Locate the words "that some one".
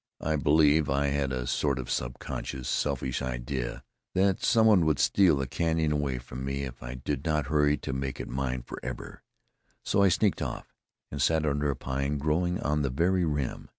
4.15-4.83